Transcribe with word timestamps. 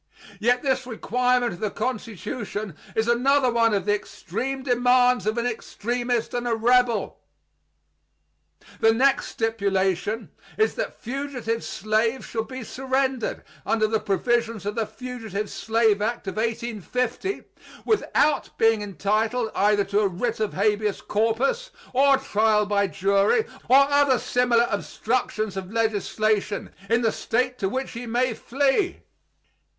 Yet 0.39 0.63
this 0.63 0.87
requirement 0.87 1.53
of 1.53 1.59
the 1.59 1.69
Constitution 1.69 2.75
is 2.95 3.07
another 3.07 3.51
one 3.51 3.71
of 3.75 3.85
the 3.85 3.93
extreme 3.93 4.63
demands 4.63 5.27
of 5.27 5.37
an 5.37 5.45
extremist 5.45 6.33
and 6.33 6.47
a 6.47 6.55
rebel. 6.55 7.19
The 8.79 8.95
next 8.95 9.27
stipulation 9.27 10.31
is 10.57 10.73
that 10.73 10.99
fugitive 10.99 11.63
slaves 11.63 12.25
shall 12.25 12.45
be 12.45 12.63
surrendered 12.63 13.43
under 13.63 13.85
the 13.85 13.99
provisions 13.99 14.65
of 14.65 14.73
the 14.73 14.87
Fugitive 14.87 15.51
Slave 15.51 16.01
Act 16.01 16.25
of 16.25 16.37
1850, 16.37 17.43
without 17.85 18.49
being 18.57 18.81
entitled 18.81 19.51
either 19.53 19.83
to 19.83 19.99
a 19.99 20.07
writ 20.07 20.39
of 20.39 20.53
habeas 20.55 20.99
corpus, 21.01 21.69
or 21.93 22.17
trial 22.17 22.65
by 22.65 22.87
jury, 22.87 23.45
or 23.69 23.77
other 23.91 24.17
similar 24.17 24.65
obstructions 24.71 25.55
of 25.55 25.71
legislation, 25.71 26.73
in 26.89 27.03
the 27.03 27.11
State 27.11 27.59
to 27.59 27.69
which 27.69 27.91
he 27.91 28.07
may 28.07 28.33
flee. 28.33 29.01